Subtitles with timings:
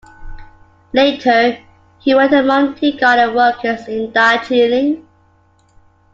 [0.93, 1.59] Later
[1.99, 5.05] he worked among tea garden workers in Darjeeling.